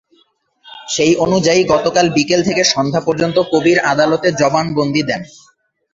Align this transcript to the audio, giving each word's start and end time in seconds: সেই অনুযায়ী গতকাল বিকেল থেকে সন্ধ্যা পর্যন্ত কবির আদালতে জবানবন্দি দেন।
সেই 0.87 1.13
অনুযায়ী 1.15 1.61
গতকাল 1.73 2.05
বিকেল 2.09 2.41
থেকে 2.43 2.63
সন্ধ্যা 2.65 3.01
পর্যন্ত 3.01 3.37
কবির 3.51 3.77
আদালতে 3.91 4.27
জবানবন্দি 4.41 5.01
দেন। 5.09 5.21